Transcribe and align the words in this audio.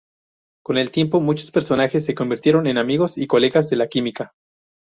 Con 0.65 0.79
el 0.79 0.89
tiempo 0.89 1.19
ambos 1.19 1.51
personajes 1.51 2.05
se 2.05 2.15
convirtieron 2.15 2.65
en 2.65 2.79
amigos 2.79 3.19
y 3.19 3.27
colegas 3.27 3.69
de 3.69 3.75
la 3.75 3.87
química. 3.87 4.33